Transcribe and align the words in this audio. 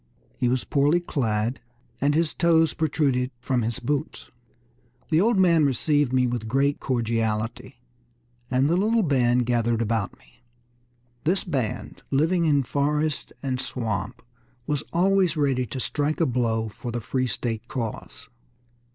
He 0.35 0.47
was 0.49 0.63
poorly 0.63 0.99
clad, 0.99 1.59
and 2.01 2.15
his 2.15 2.33
toes 2.33 2.73
protruded 2.73 3.29
from 3.39 3.61
his 3.61 3.77
boots. 3.77 4.31
The 5.11 5.21
old 5.21 5.37
man 5.37 5.63
received 5.63 6.11
me 6.11 6.25
with 6.25 6.47
great 6.47 6.79
cordiality, 6.79 7.77
and 8.49 8.67
the 8.67 8.75
little 8.77 9.03
band 9.03 9.45
gathered 9.45 9.79
about 9.79 10.17
me." 10.17 10.41
This 11.23 11.43
band, 11.43 12.01
living 12.09 12.45
in 12.45 12.63
forest 12.63 13.31
and 13.43 13.61
swamp, 13.61 14.23
was 14.65 14.81
always 14.91 15.37
ready 15.37 15.67
to 15.67 15.79
strike 15.79 16.19
a 16.19 16.25
blow 16.25 16.67
for 16.69 16.91
the 16.91 16.99
free 16.99 17.27
state 17.27 17.67
cause. 17.67 18.27